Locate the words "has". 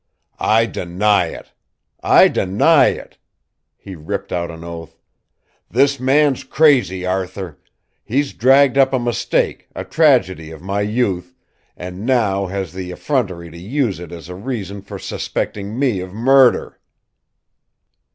12.47-12.73